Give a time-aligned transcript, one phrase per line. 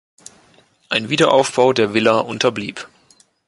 [0.89, 2.87] Ein Wiederaufbau der Villa unterblieb.